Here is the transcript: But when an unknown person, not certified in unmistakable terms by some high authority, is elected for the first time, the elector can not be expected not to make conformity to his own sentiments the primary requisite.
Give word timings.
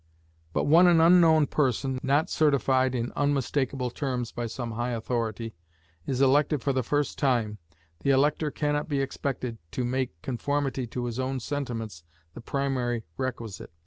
But 0.51 0.63
when 0.63 0.87
an 0.87 0.99
unknown 0.99 1.45
person, 1.45 1.99
not 2.01 2.27
certified 2.27 2.95
in 2.95 3.11
unmistakable 3.11 3.91
terms 3.91 4.31
by 4.31 4.47
some 4.47 4.71
high 4.71 4.93
authority, 4.93 5.53
is 6.07 6.21
elected 6.21 6.63
for 6.63 6.73
the 6.73 6.81
first 6.81 7.19
time, 7.19 7.59
the 7.99 8.09
elector 8.09 8.49
can 8.49 8.73
not 8.73 8.89
be 8.89 8.99
expected 8.99 9.59
not 9.67 9.71
to 9.73 9.85
make 9.85 10.19
conformity 10.23 10.87
to 10.87 11.05
his 11.05 11.19
own 11.19 11.39
sentiments 11.39 12.03
the 12.33 12.41
primary 12.41 13.03
requisite. 13.15 13.71